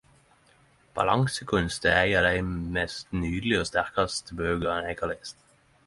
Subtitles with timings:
[0.99, 2.41] Balansekunst er ei av dei
[2.79, 5.43] mest nydelege og sterkaste bøker eg har lest.